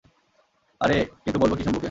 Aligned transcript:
আরে 0.81 0.97
কিন্তু 1.23 1.37
বলবো 1.39 1.55
কী 1.55 1.63
শম্ভুকে? 1.63 1.79